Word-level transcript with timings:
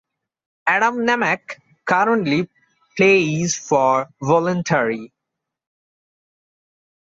Adam 0.65 0.95
Nemec 1.05 1.57
currently 1.85 2.49
plays 2.97 3.55
for 3.55 4.09
Voluntari. 4.19 5.11